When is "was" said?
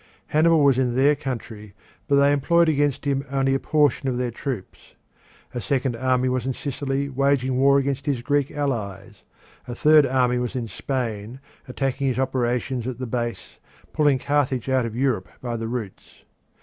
0.63-0.79, 6.27-6.43, 10.39-10.55